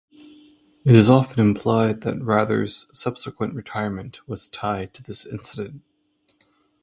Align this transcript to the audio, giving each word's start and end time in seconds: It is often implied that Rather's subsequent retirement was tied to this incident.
It 0.83 0.95
is 0.95 1.11
often 1.11 1.45
implied 1.45 2.01
that 2.01 2.19
Rather's 2.23 2.87
subsequent 2.91 3.53
retirement 3.53 4.27
was 4.27 4.49
tied 4.49 4.95
to 4.95 5.03
this 5.03 5.27
incident. 5.27 5.83